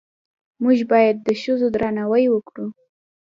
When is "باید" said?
0.91-1.15